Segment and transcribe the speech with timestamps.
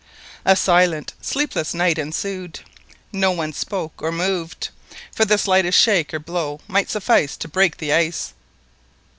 [0.45, 2.61] A silent sleepless night ensued.
[3.13, 4.69] No one spoke or moved,
[5.13, 8.33] for the slightest shake or blow might suffice to break the ice.